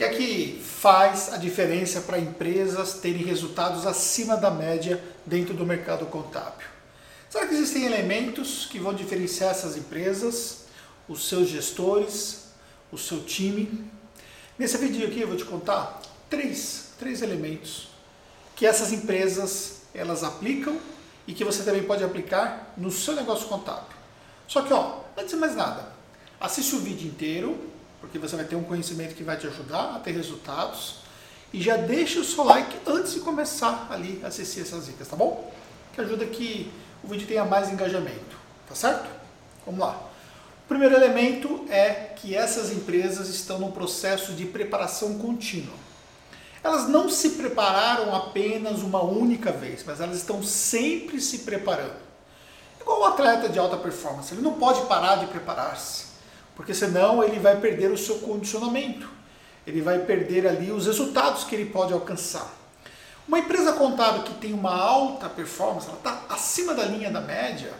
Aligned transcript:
que 0.00 0.04
é 0.04 0.08
que 0.08 0.62
faz 0.64 1.30
a 1.30 1.36
diferença 1.36 2.00
para 2.00 2.18
empresas 2.18 2.94
terem 2.94 3.22
resultados 3.22 3.86
acima 3.86 4.34
da 4.34 4.50
média 4.50 4.98
dentro 5.26 5.52
do 5.52 5.66
mercado 5.66 6.06
contábil? 6.06 6.66
Será 7.28 7.46
que 7.46 7.52
existem 7.52 7.84
elementos 7.84 8.64
que 8.64 8.78
vão 8.78 8.94
diferenciar 8.94 9.50
essas 9.50 9.76
empresas, 9.76 10.64
os 11.06 11.28
seus 11.28 11.50
gestores, 11.50 12.46
o 12.90 12.96
seu 12.96 13.22
time? 13.24 13.84
Nesse 14.58 14.78
vídeo 14.78 15.06
aqui 15.06 15.20
eu 15.20 15.28
vou 15.28 15.36
te 15.36 15.44
contar 15.44 16.00
três, 16.30 16.92
três 16.98 17.20
elementos 17.20 17.88
que 18.56 18.64
essas 18.64 18.94
empresas 18.94 19.82
elas 19.94 20.24
aplicam 20.24 20.80
e 21.26 21.34
que 21.34 21.44
você 21.44 21.62
também 21.62 21.82
pode 21.82 22.02
aplicar 22.02 22.72
no 22.74 22.90
seu 22.90 23.14
negócio 23.14 23.48
contábil. 23.48 23.92
Só 24.48 24.62
que, 24.62 24.72
ó, 24.72 25.00
antes 25.14 25.32
de 25.32 25.36
mais 25.36 25.54
nada, 25.54 25.92
assiste 26.40 26.74
o 26.74 26.78
vídeo 26.78 27.06
inteiro, 27.06 27.70
porque 28.00 28.18
você 28.18 28.36
vai 28.36 28.44
ter 28.44 28.56
um 28.56 28.64
conhecimento 28.64 29.14
que 29.14 29.22
vai 29.22 29.36
te 29.36 29.46
ajudar 29.46 29.96
a 29.96 29.98
ter 29.98 30.12
resultados. 30.12 30.96
E 31.52 31.60
já 31.60 31.76
deixa 31.76 32.20
o 32.20 32.24
seu 32.24 32.44
like 32.44 32.76
antes 32.86 33.14
de 33.14 33.20
começar 33.20 33.88
ali 33.90 34.20
a 34.22 34.28
assistir 34.28 34.60
essas 34.60 34.86
dicas, 34.86 35.08
tá 35.08 35.16
bom? 35.16 35.52
Que 35.92 36.00
ajuda 36.00 36.24
que 36.26 36.72
o 37.02 37.08
vídeo 37.08 37.26
tenha 37.26 37.44
mais 37.44 37.68
engajamento, 37.70 38.36
tá 38.68 38.74
certo? 38.74 39.08
Vamos 39.66 39.80
lá. 39.80 40.00
O 40.64 40.68
primeiro 40.68 40.94
elemento 40.94 41.66
é 41.68 42.14
que 42.16 42.36
essas 42.36 42.70
empresas 42.70 43.28
estão 43.28 43.58
no 43.58 43.72
processo 43.72 44.32
de 44.32 44.46
preparação 44.46 45.18
contínua. 45.18 45.74
Elas 46.62 46.88
não 46.88 47.08
se 47.08 47.30
prepararam 47.30 48.14
apenas 48.14 48.80
uma 48.80 49.02
única 49.02 49.50
vez, 49.50 49.82
mas 49.84 50.00
elas 50.00 50.18
estão 50.18 50.42
sempre 50.42 51.20
se 51.20 51.38
preparando. 51.38 51.96
Igual 52.80 53.00
o 53.00 53.04
atleta 53.04 53.48
de 53.48 53.58
alta 53.58 53.76
performance, 53.76 54.32
ele 54.32 54.42
não 54.42 54.54
pode 54.54 54.82
parar 54.86 55.16
de 55.16 55.26
preparar-se, 55.26 56.04
porque 56.54 56.74
senão 56.74 57.22
ele 57.22 57.38
vai 57.38 57.60
perder 57.60 57.90
o 57.90 57.98
seu 57.98 58.16
condicionamento, 58.16 59.08
ele 59.66 59.80
vai 59.80 59.98
perder 60.00 60.46
ali 60.46 60.70
os 60.70 60.86
resultados 60.86 61.44
que 61.44 61.54
ele 61.54 61.66
pode 61.66 61.92
alcançar. 61.92 62.54
Uma 63.26 63.38
empresa 63.38 63.72
contábil 63.74 64.24
que 64.24 64.34
tem 64.34 64.52
uma 64.52 64.74
alta 64.74 65.28
performance, 65.28 65.86
ela 65.86 65.98
está 65.98 66.24
acima 66.28 66.74
da 66.74 66.84
linha 66.84 67.10
da 67.10 67.20
média, 67.20 67.72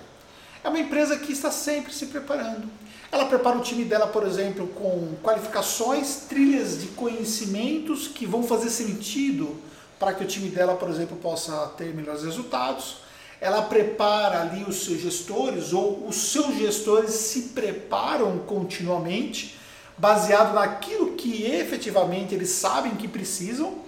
é 0.62 0.68
uma 0.68 0.78
empresa 0.78 1.18
que 1.18 1.32
está 1.32 1.50
sempre 1.50 1.92
se 1.92 2.06
preparando. 2.06 2.68
Ela 3.10 3.24
prepara 3.24 3.58
o 3.58 3.60
time 3.60 3.84
dela, 3.84 4.06
por 4.06 4.24
exemplo, 4.24 4.68
com 4.68 5.16
qualificações, 5.22 6.26
trilhas 6.28 6.80
de 6.80 6.88
conhecimentos 6.88 8.06
que 8.06 8.24
vão 8.24 8.44
fazer 8.44 8.70
sentido 8.70 9.60
para 9.98 10.14
que 10.14 10.22
o 10.22 10.26
time 10.26 10.48
dela, 10.48 10.76
por 10.76 10.88
exemplo, 10.88 11.16
possa 11.16 11.72
ter 11.76 11.92
melhores 11.94 12.22
resultados. 12.22 12.98
Ela 13.40 13.62
prepara 13.62 14.42
ali 14.42 14.64
os 14.64 14.84
seus 14.84 15.00
gestores, 15.00 15.72
ou 15.72 16.06
os 16.06 16.16
seus 16.16 16.56
gestores 16.56 17.12
se 17.12 17.42
preparam 17.48 18.38
continuamente, 18.40 19.58
baseado 19.96 20.54
naquilo 20.54 21.12
que 21.12 21.44
efetivamente 21.44 22.34
eles 22.34 22.50
sabem 22.50 22.94
que 22.96 23.08
precisam 23.08 23.78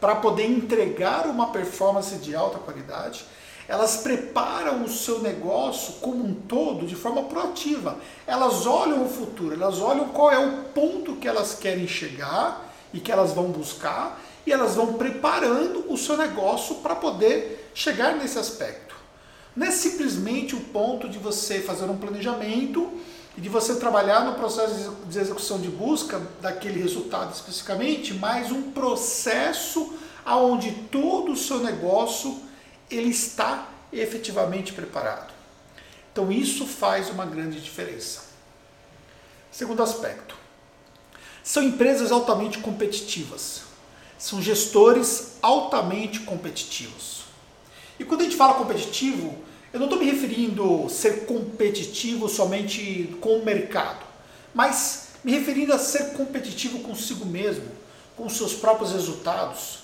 para 0.00 0.16
poder 0.16 0.44
entregar 0.44 1.26
uma 1.26 1.48
performance 1.48 2.14
de 2.16 2.34
alta 2.34 2.58
qualidade 2.58 3.24
elas 3.68 3.98
preparam 3.98 4.82
o 4.82 4.88
seu 4.88 5.20
negócio 5.20 5.94
como 6.00 6.24
um 6.24 6.32
todo 6.32 6.86
de 6.86 6.96
forma 6.96 7.24
proativa. 7.24 7.98
Elas 8.26 8.66
olham 8.66 9.04
o 9.04 9.08
futuro, 9.08 9.54
elas 9.54 9.78
olham 9.78 10.08
qual 10.08 10.32
é 10.32 10.38
o 10.38 10.64
ponto 10.74 11.16
que 11.16 11.28
elas 11.28 11.54
querem 11.54 11.86
chegar 11.86 12.72
e 12.94 12.98
que 12.98 13.12
elas 13.12 13.32
vão 13.32 13.50
buscar 13.50 14.18
e 14.46 14.52
elas 14.52 14.74
vão 14.74 14.94
preparando 14.94 15.84
o 15.92 15.98
seu 15.98 16.16
negócio 16.16 16.76
para 16.76 16.96
poder 16.96 17.70
chegar 17.74 18.16
nesse 18.16 18.38
aspecto. 18.38 18.96
Não 19.56 19.66
é 19.66 19.70
simplesmente 19.70 20.54
o 20.54 20.60
ponto 20.60 21.08
de 21.08 21.18
você 21.18 21.60
fazer 21.60 21.84
um 21.84 21.96
planejamento 21.96 22.92
e 23.36 23.40
de 23.40 23.48
você 23.48 23.76
trabalhar 23.76 24.24
no 24.24 24.34
processo 24.34 24.96
de 25.06 25.18
execução 25.18 25.60
de 25.60 25.68
busca 25.68 26.20
daquele 26.40 26.80
resultado 26.80 27.34
especificamente, 27.34 28.14
mas 28.14 28.50
um 28.50 28.70
processo 28.72 29.94
aonde 30.24 30.72
todo 30.90 31.32
o 31.32 31.36
seu 31.36 31.60
negócio 31.60 32.40
ele 32.90 33.10
está 33.10 33.68
efetivamente 33.92 34.72
preparado. 34.72 35.32
Então 36.12 36.32
isso 36.32 36.66
faz 36.66 37.10
uma 37.10 37.24
grande 37.24 37.60
diferença. 37.60 38.22
Segundo 39.50 39.82
aspecto, 39.82 40.36
são 41.42 41.62
empresas 41.62 42.12
altamente 42.12 42.58
competitivas. 42.58 43.62
São 44.18 44.42
gestores 44.42 45.36
altamente 45.40 46.20
competitivos. 46.20 47.22
E 47.98 48.04
quando 48.04 48.22
a 48.22 48.24
gente 48.24 48.36
fala 48.36 48.54
competitivo, 48.54 49.34
eu 49.72 49.78
não 49.78 49.86
estou 49.86 49.98
me 49.98 50.10
referindo 50.10 50.84
a 50.86 50.88
ser 50.88 51.26
competitivo 51.26 52.28
somente 52.28 53.16
com 53.20 53.38
o 53.38 53.44
mercado, 53.44 54.04
mas 54.54 55.08
me 55.22 55.32
referindo 55.32 55.74
a 55.74 55.78
ser 55.78 56.12
competitivo 56.12 56.80
consigo 56.80 57.26
mesmo, 57.26 57.66
com 58.16 58.28
seus 58.28 58.54
próprios 58.54 58.92
resultados, 58.92 59.80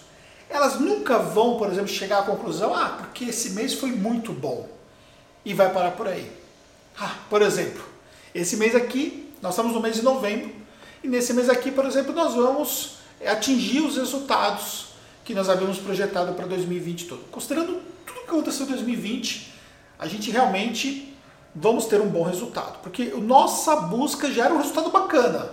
elas 0.49 0.81
nunca 0.81 1.19
vão, 1.19 1.57
por 1.57 1.71
exemplo, 1.71 1.89
chegar 1.89 2.21
à 2.21 2.23
conclusão, 2.23 2.75
ah, 2.75 2.97
porque 2.99 3.27
esse 3.27 3.51
mês 3.51 3.75
foi 3.75 3.91
muito 3.91 4.33
bom 4.33 4.69
e 5.45 5.55
vai 5.55 5.73
parar 5.73 5.93
por 5.93 6.09
aí. 6.09 6.31
Ah, 6.99 7.17
por 7.29 7.43
exemplo, 7.43 7.85
esse 8.35 8.57
mês 8.57 8.75
aqui, 8.75 9.33
nós 9.41 9.53
estamos 9.53 9.73
no 9.73 9.81
mês 9.81 9.97
de 9.97 10.03
novembro, 10.03 10.51
e 11.03 11.09
nesse 11.09 11.33
mês 11.33 11.49
aqui, 11.49 11.71
por 11.71 11.85
exemplo, 11.85 12.13
nós 12.13 12.35
vamos 12.35 12.97
atingir 13.25 13.81
os 13.81 13.97
resultados 13.97 14.87
que 15.25 15.35
nós 15.35 15.49
havíamos 15.49 15.79
projetado 15.79 16.35
para 16.35 16.47
2020 16.47 17.07
todo. 17.07 17.25
Considerando 17.31 17.81
tudo 18.07 18.21
que 18.21 18.31
aconteceu 18.31 18.67
em 18.67 18.71
2020, 18.71 19.54
a 19.99 20.07
gente 20.07 20.31
realmente 20.31 21.17
vamos 21.55 21.87
ter 21.87 22.01
um 22.01 22.09
bom 22.09 22.23
resultado, 22.23 22.79
porque 22.83 23.05
nossa 23.17 23.77
busca 23.77 24.31
já 24.31 24.47
era 24.47 24.55
um 24.55 24.59
resultado 24.59 24.91
bacana, 24.91 25.51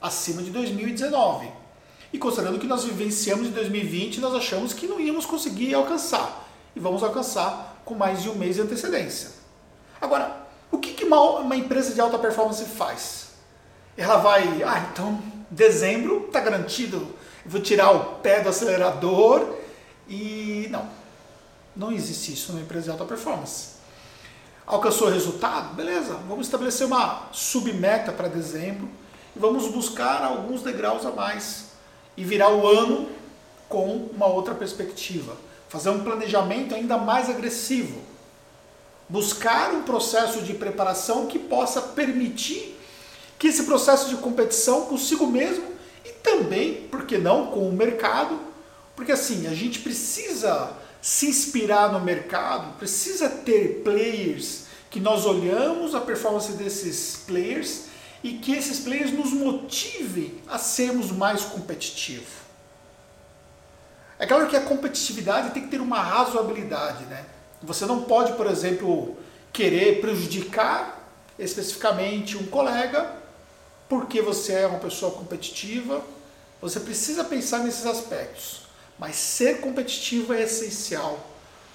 acima 0.00 0.42
de 0.42 0.50
2019. 0.50 1.48
E 2.12 2.18
considerando 2.18 2.60
que 2.60 2.66
nós 2.66 2.84
vivenciamos 2.84 3.48
em 3.48 3.50
2020, 3.50 4.20
nós 4.20 4.34
achamos 4.34 4.72
que 4.72 4.86
não 4.86 5.00
íamos 5.00 5.26
conseguir 5.26 5.74
alcançar. 5.74 6.48
E 6.76 6.78
vamos 6.78 7.02
alcançar 7.02 7.82
com 7.84 7.94
mais 7.94 8.22
de 8.22 8.28
um 8.28 8.34
mês 8.34 8.56
de 8.56 8.62
antecedência. 8.62 9.30
Agora, 10.00 10.44
o 10.70 10.78
que, 10.78 11.04
uma 11.04 11.56
empresa 11.56 11.92
de 11.92 12.00
alta 12.00 12.18
performance 12.18 12.64
faz? 12.64 13.28
Ela 13.96 14.16
vai, 14.18 14.62
ah, 14.62 14.88
então 14.92 15.20
dezembro 15.50 16.24
está 16.26 16.40
garantido, 16.40 17.14
vou 17.44 17.60
tirar 17.60 17.90
o 17.92 18.04
pé 18.16 18.40
do 18.40 18.48
acelerador 18.48 19.56
e 20.08 20.68
não. 20.70 20.88
Não 21.76 21.90
existe 21.90 22.32
isso 22.32 22.52
numa 22.52 22.62
empresa 22.62 22.84
de 22.84 22.90
alta 22.90 23.04
performance. 23.04 23.74
Alcançou 24.66 25.08
o 25.08 25.10
resultado? 25.10 25.74
Beleza, 25.74 26.14
vamos 26.28 26.46
estabelecer 26.46 26.86
uma 26.86 27.28
submeta 27.32 28.12
para 28.12 28.28
dezembro 28.28 28.88
e 29.34 29.38
vamos 29.38 29.68
buscar 29.68 30.22
alguns 30.22 30.62
degraus 30.62 31.04
a 31.04 31.10
mais 31.10 31.66
e 32.16 32.24
virar 32.24 32.50
o 32.50 32.66
ano 32.66 33.08
com 33.68 34.08
uma 34.14 34.26
outra 34.26 34.54
perspectiva. 34.54 35.36
Fazer 35.68 35.90
um 35.90 36.04
planejamento 36.04 36.74
ainda 36.74 36.96
mais 36.96 37.28
agressivo. 37.28 38.00
Buscar 39.08 39.72
um 39.72 39.82
processo 39.82 40.40
de 40.42 40.54
preparação 40.54 41.26
que 41.26 41.38
possa 41.38 41.82
permitir 41.82 42.78
que 43.38 43.48
esse 43.48 43.64
processo 43.64 44.08
de 44.08 44.16
competição 44.16 44.86
consigo 44.86 45.26
mesmo 45.26 45.64
e 46.04 46.10
também, 46.10 46.86
por 46.88 47.04
que 47.04 47.18
não, 47.18 47.48
com 47.48 47.68
o 47.68 47.72
mercado, 47.72 48.38
porque 48.96 49.12
assim, 49.12 49.46
a 49.46 49.54
gente 49.54 49.80
precisa 49.80 50.70
se 51.04 51.26
inspirar 51.26 51.92
no 51.92 52.00
mercado, 52.00 52.78
precisa 52.78 53.28
ter 53.28 53.82
players 53.84 54.62
que 54.88 54.98
nós 54.98 55.26
olhamos 55.26 55.94
a 55.94 56.00
performance 56.00 56.52
desses 56.52 57.16
players 57.26 57.88
e 58.22 58.38
que 58.38 58.54
esses 58.54 58.80
players 58.80 59.12
nos 59.12 59.30
motivem 59.30 60.40
a 60.48 60.56
sermos 60.56 61.12
mais 61.12 61.42
competitivos. 61.42 62.32
É 64.18 64.26
claro 64.26 64.48
que 64.48 64.56
a 64.56 64.62
competitividade 64.62 65.50
tem 65.50 65.64
que 65.64 65.68
ter 65.68 65.82
uma 65.82 66.00
razoabilidade, 66.00 67.04
né? 67.04 67.26
Você 67.62 67.84
não 67.84 68.04
pode, 68.04 68.32
por 68.32 68.46
exemplo, 68.46 69.14
querer 69.52 70.00
prejudicar 70.00 71.06
especificamente 71.38 72.38
um 72.38 72.46
colega 72.46 73.14
porque 73.90 74.22
você 74.22 74.54
é 74.54 74.66
uma 74.66 74.78
pessoa 74.78 75.12
competitiva. 75.12 76.02
Você 76.62 76.80
precisa 76.80 77.24
pensar 77.24 77.58
nesses 77.58 77.84
aspectos. 77.84 78.64
Mas 78.98 79.16
ser 79.16 79.60
competitivo 79.60 80.32
é 80.32 80.42
essencial 80.42 81.18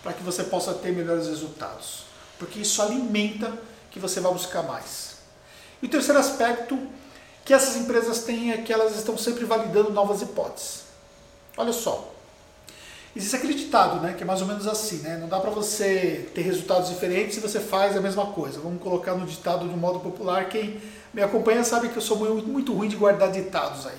para 0.02 0.14
que 0.14 0.24
você 0.24 0.44
possa 0.44 0.74
ter 0.74 0.92
melhores 0.92 1.28
resultados, 1.28 2.04
porque 2.38 2.60
isso 2.60 2.82
alimenta 2.82 3.54
que 3.92 4.00
você 4.00 4.20
vai 4.20 4.32
buscar 4.32 4.64
mais. 4.64 5.18
E 5.82 5.86
o 5.86 5.90
terceiro 5.90 6.20
aspecto 6.20 6.80
que 7.44 7.54
essas 7.54 7.76
empresas 7.76 8.20
têm 8.24 8.52
é 8.52 8.58
que 8.58 8.72
elas 8.72 8.96
estão 8.96 9.18
sempre 9.18 9.44
validando 9.44 9.92
novas 9.92 10.22
hipóteses. 10.22 10.84
Olha 11.58 11.74
só, 11.74 12.14
existe 13.16 13.36
aquele 13.36 13.54
ditado, 13.54 14.00
né, 14.00 14.14
que 14.14 14.24
é 14.24 14.26
mais 14.26 14.42
ou 14.42 14.48
menos 14.48 14.68
assim, 14.68 15.00
né? 15.00 15.18
Não 15.18 15.28
dá 15.28 15.40
para 15.40 15.50
você 15.50 16.30
ter 16.34 16.42
resultados 16.42 16.90
diferentes 16.90 17.36
se 17.36 17.42
você 17.42 17.60
faz 17.60 17.98
a 17.98 18.02
mesma 18.02 18.28
coisa. 18.28 18.60
Vamos 18.60 18.82
colocar 18.82 19.16
no 19.16 19.26
ditado 19.26 19.68
de 19.68 19.74
um 19.74 19.78
modo 19.78 20.00
popular. 20.00 20.48
Quem 20.48 20.80
me 21.14 21.22
acompanha 21.22 21.64
sabe 21.64 21.90
que 21.90 21.98
eu 21.98 22.02
sou 22.02 22.18
muito, 22.18 22.48
muito 22.48 22.74
ruim 22.74 22.88
de 22.88 22.96
guardar 22.96 23.32
ditados 23.32 23.88
aí. 23.88 23.98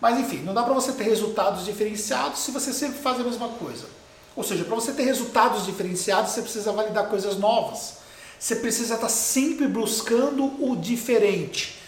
Mas 0.00 0.18
enfim, 0.18 0.38
não 0.38 0.54
dá 0.54 0.62
para 0.62 0.72
você 0.72 0.92
ter 0.92 1.04
resultados 1.04 1.64
diferenciados 1.64 2.40
se 2.40 2.50
você 2.50 2.72
sempre 2.72 2.98
faz 3.00 3.20
a 3.20 3.24
mesma 3.24 3.48
coisa. 3.48 3.86
Ou 4.34 4.42
seja, 4.42 4.64
para 4.64 4.74
você 4.74 4.92
ter 4.92 5.02
resultados 5.02 5.66
diferenciados, 5.66 6.30
você 6.32 6.42
precisa 6.42 6.72
validar 6.72 7.08
coisas 7.08 7.36
novas. 7.36 7.98
Você 8.38 8.56
precisa 8.56 8.94
estar 8.94 9.08
sempre 9.10 9.68
buscando 9.68 10.44
o 10.64 10.74
diferente. 10.74 11.78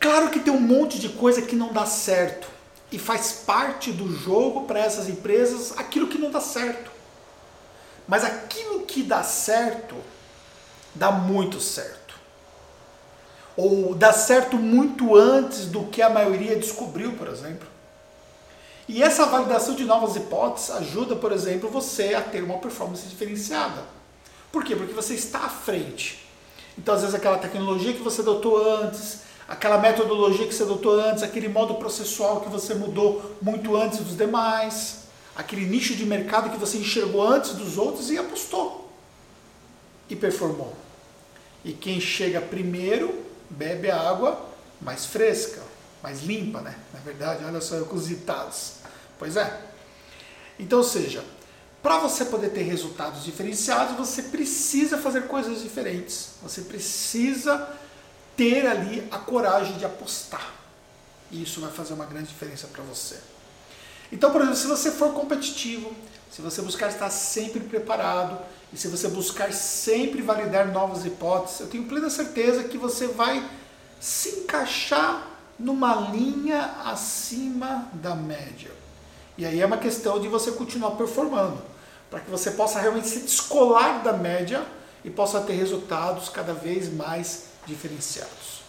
Claro 0.00 0.30
que 0.30 0.40
tem 0.40 0.52
um 0.52 0.60
monte 0.60 0.98
de 0.98 1.10
coisa 1.10 1.42
que 1.42 1.54
não 1.54 1.72
dá 1.72 1.84
certo. 1.86 2.48
e 2.90 2.98
faz 2.98 3.32
parte 3.46 3.90
do 3.90 4.14
jogo 4.14 4.66
para 4.66 4.78
essas 4.78 5.08
empresas 5.08 5.72
aquilo 5.78 6.08
que 6.08 6.18
não 6.18 6.30
dá 6.30 6.40
certo. 6.40 6.90
Mas 8.06 8.22
aquilo 8.22 8.80
que 8.80 9.02
dá 9.02 9.22
certo, 9.22 9.96
dá 10.94 11.10
muito 11.10 11.58
certo. 11.58 12.01
Ou 13.56 13.94
dá 13.94 14.12
certo 14.12 14.56
muito 14.56 15.16
antes 15.16 15.66
do 15.66 15.84
que 15.84 16.00
a 16.00 16.08
maioria 16.08 16.56
descobriu, 16.56 17.12
por 17.12 17.28
exemplo. 17.28 17.68
E 18.88 19.02
essa 19.02 19.26
validação 19.26 19.74
de 19.74 19.84
novas 19.84 20.16
hipóteses 20.16 20.70
ajuda, 20.70 21.16
por 21.16 21.32
exemplo, 21.32 21.68
você 21.68 22.14
a 22.14 22.20
ter 22.20 22.42
uma 22.42 22.58
performance 22.58 23.06
diferenciada. 23.06 23.84
Por 24.50 24.64
quê? 24.64 24.74
Porque 24.74 24.92
você 24.92 25.14
está 25.14 25.38
à 25.38 25.48
frente. 25.48 26.26
Então, 26.76 26.94
às 26.94 27.00
vezes, 27.00 27.14
aquela 27.14 27.38
tecnologia 27.38 27.92
que 27.92 28.02
você 28.02 28.22
adotou 28.22 28.58
antes, 28.82 29.20
aquela 29.48 29.78
metodologia 29.78 30.46
que 30.46 30.54
você 30.54 30.62
adotou 30.62 30.98
antes, 30.98 31.22
aquele 31.22 31.48
modo 31.48 31.74
processual 31.74 32.40
que 32.40 32.48
você 32.48 32.74
mudou 32.74 33.36
muito 33.40 33.76
antes 33.76 33.98
dos 33.98 34.16
demais, 34.16 35.04
aquele 35.36 35.66
nicho 35.66 35.94
de 35.94 36.04
mercado 36.04 36.50
que 36.50 36.56
você 36.56 36.78
enxergou 36.78 37.22
antes 37.22 37.52
dos 37.52 37.78
outros 37.78 38.10
e 38.10 38.18
apostou 38.18 38.90
e 40.08 40.16
performou. 40.16 40.74
E 41.64 41.72
quem 41.72 42.00
chega 42.00 42.40
primeiro 42.40 43.14
bebe 43.52 43.90
a 43.90 43.98
água 43.98 44.48
mais 44.80 45.06
fresca, 45.06 45.62
mais 46.02 46.22
limpa, 46.22 46.60
né? 46.60 46.76
Na 46.92 47.00
verdade, 47.00 47.44
olha 47.44 47.60
só 47.60 47.76
eu 47.76 47.86
com 47.86 47.96
os 47.96 48.08
ditados. 48.08 48.74
Pois 49.18 49.36
é. 49.36 49.60
Então, 50.58 50.82
seja, 50.82 51.24
para 51.82 51.98
você 51.98 52.24
poder 52.24 52.50
ter 52.50 52.62
resultados 52.62 53.24
diferenciados, 53.24 53.96
você 53.96 54.22
precisa 54.22 54.98
fazer 54.98 55.26
coisas 55.26 55.62
diferentes. 55.62 56.30
Você 56.42 56.62
precisa 56.62 57.68
ter 58.36 58.66
ali 58.66 59.06
a 59.10 59.18
coragem 59.18 59.76
de 59.78 59.84
apostar. 59.84 60.52
E 61.30 61.42
isso 61.42 61.60
vai 61.60 61.70
fazer 61.70 61.94
uma 61.94 62.04
grande 62.04 62.28
diferença 62.28 62.66
para 62.66 62.82
você. 62.84 63.16
Então, 64.10 64.30
por 64.30 64.40
exemplo, 64.42 64.58
se 64.58 64.66
você 64.66 64.90
for 64.90 65.12
competitivo, 65.14 65.92
se 66.30 66.42
você 66.42 66.60
buscar 66.62 66.88
estar 66.88 67.10
sempre 67.10 67.60
preparado 67.60 68.38
e 68.72 68.78
se 68.78 68.88
você 68.88 69.08
buscar 69.08 69.52
sempre 69.52 70.22
validar 70.22 70.72
novas 70.72 71.04
hipóteses, 71.04 71.60
eu 71.60 71.66
tenho 71.66 71.84
plena 71.84 72.08
certeza 72.08 72.64
que 72.64 72.78
você 72.78 73.06
vai 73.06 73.46
se 74.00 74.40
encaixar 74.40 75.28
numa 75.58 75.94
linha 76.10 76.74
acima 76.84 77.88
da 77.92 78.14
média. 78.14 78.70
E 79.36 79.44
aí 79.44 79.60
é 79.60 79.66
uma 79.66 79.76
questão 79.76 80.18
de 80.18 80.28
você 80.28 80.52
continuar 80.52 80.92
performando, 80.92 81.60
para 82.10 82.20
que 82.20 82.30
você 82.30 82.50
possa 82.52 82.80
realmente 82.80 83.08
se 83.08 83.20
descolar 83.20 84.02
da 84.02 84.12
média 84.12 84.64
e 85.04 85.10
possa 85.10 85.40
ter 85.40 85.54
resultados 85.54 86.28
cada 86.28 86.54
vez 86.54 86.92
mais 86.92 87.44
diferenciados. 87.66 88.62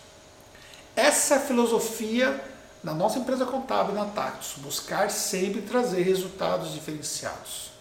Essa 0.95 1.35
é 1.35 1.37
a 1.37 1.41
filosofia 1.41 2.43
da 2.83 2.93
nossa 2.93 3.17
empresa 3.19 3.45
contábil 3.45 3.95
na 3.95 4.05
Tactus, 4.05 4.55
buscar 4.57 5.09
sempre 5.09 5.61
trazer 5.61 6.03
resultados 6.03 6.73
diferenciados. 6.73 7.71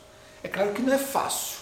É 0.43 0.49
claro 0.49 0.73
que 0.73 0.83
não 0.83 0.93
é 0.93 0.99
fácil. 0.99 1.62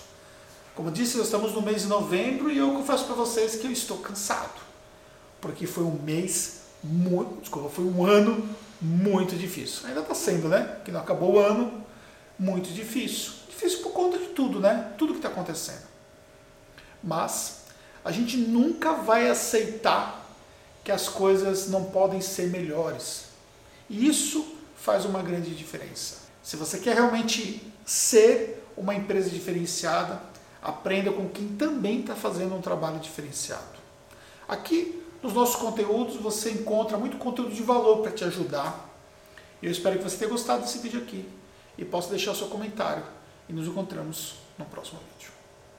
Como 0.81 0.91
disse, 0.91 1.19
nós 1.19 1.27
estamos 1.27 1.53
no 1.53 1.61
mês 1.61 1.83
de 1.83 1.89
novembro 1.89 2.51
e 2.51 2.57
eu 2.57 2.73
confesso 2.73 3.05
para 3.05 3.15
vocês 3.15 3.57
que 3.57 3.67
eu 3.67 3.71
estou 3.71 3.99
cansado, 3.99 4.59
porque 5.39 5.67
foi 5.67 5.85
um 5.85 6.01
mês 6.03 6.63
muito, 6.83 7.39
desculpa, 7.43 7.69
foi 7.69 7.85
um 7.85 8.07
ano 8.07 8.49
muito 8.81 9.37
difícil. 9.37 9.87
Ainda 9.87 10.01
está 10.01 10.15
sendo, 10.15 10.49
né? 10.49 10.79
Que 10.83 10.91
não 10.91 11.01
acabou 11.01 11.35
o 11.35 11.39
ano, 11.39 11.85
muito 12.39 12.73
difícil. 12.73 13.33
Difícil 13.47 13.81
por 13.83 13.93
conta 13.93 14.17
de 14.17 14.29
tudo, 14.29 14.59
né? 14.59 14.95
Tudo 14.97 15.13
que 15.13 15.19
está 15.19 15.29
acontecendo. 15.29 15.83
Mas 17.05 17.65
a 18.03 18.11
gente 18.11 18.39
nunca 18.39 18.95
vai 18.95 19.29
aceitar 19.29 20.27
que 20.83 20.91
as 20.91 21.11
coisas 21.11 21.69
não 21.69 21.85
podem 21.85 22.23
ser 22.23 22.49
melhores. 22.49 23.25
E 23.87 24.09
isso 24.09 24.57
faz 24.77 25.05
uma 25.05 25.23
grande 25.23 25.55
diferença. 25.55 26.21
Se 26.43 26.57
você 26.57 26.79
quer 26.79 26.95
realmente 26.95 27.71
ser 27.85 28.67
uma 28.79 28.95
empresa 28.95 29.29
diferenciada, 29.29 30.30
aprenda 30.63 31.13
com 31.13 31.29
quem 31.29 31.49
também 31.49 32.01
está 32.01 32.15
fazendo 32.15 32.55
um 32.55 32.61
trabalho 32.61 32.99
diferenciado. 32.99 33.79
Aqui 34.49 35.03
nos 35.23 35.33
nossos 35.33 35.57
conteúdos 35.57 36.17
você 36.17 36.51
encontra 36.51 36.97
muito 36.97 37.17
conteúdo 37.19 37.55
de 37.55 37.63
valor 37.63 38.03
para 38.03 38.13
te 38.13 38.25
ajudar. 38.25 38.89
Eu 39.63 39.71
espero 39.71 39.99
que 39.99 40.05
você 40.05 40.17
tenha 40.17 40.31
gostado 40.31 40.63
desse 40.63 40.79
vídeo 40.79 41.03
aqui 41.03 41.29
e 41.77 41.85
possa 41.85 42.11
deixar 42.11 42.35
seu 42.35 42.49
comentário. 42.49 43.05
E 43.49 43.53
nos 43.53 43.67
encontramos 43.67 44.37
no 44.59 44.65
próximo 44.65 45.01
vídeo. 45.13 45.40